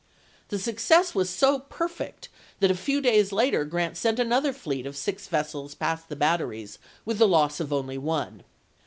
[0.49, 2.27] The success was so perfect
[2.59, 6.15] that a chap.vi few days later Grant sent another fleet of six vessels past the
[6.15, 8.41] batteries with the loss of only one.